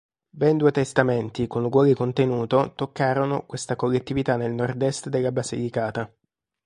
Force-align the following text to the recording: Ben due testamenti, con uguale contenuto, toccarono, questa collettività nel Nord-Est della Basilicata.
Ben 0.31 0.57
due 0.57 0.71
testamenti, 0.71 1.45
con 1.45 1.63
uguale 1.63 1.93
contenuto, 1.93 2.73
toccarono, 2.73 3.45
questa 3.45 3.75
collettività 3.75 4.35
nel 4.35 4.51
Nord-Est 4.51 5.09
della 5.09 5.31
Basilicata. 5.31 6.11